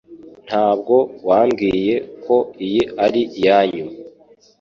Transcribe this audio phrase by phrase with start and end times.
[0.47, 0.95] Ntabwo
[1.27, 1.95] wambwiye
[2.25, 3.85] ko iyi ari iyanyu